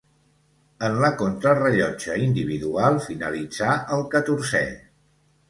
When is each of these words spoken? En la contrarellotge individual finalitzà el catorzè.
En 0.87 0.95
la 1.03 1.11
contrarellotge 1.19 2.15
individual 2.29 2.99
finalitzà 3.09 3.71
el 3.99 4.03
catorzè. 4.17 4.65